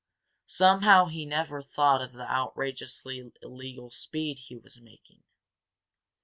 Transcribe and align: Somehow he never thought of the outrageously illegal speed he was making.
Somehow 0.47 1.05
he 1.05 1.27
never 1.27 1.61
thought 1.61 2.01
of 2.01 2.13
the 2.13 2.27
outrageously 2.27 3.33
illegal 3.43 3.91
speed 3.91 4.39
he 4.39 4.57
was 4.57 4.81
making. 4.81 5.21